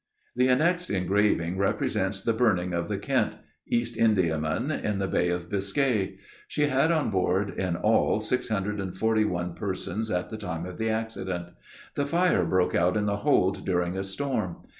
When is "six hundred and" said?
8.19-8.97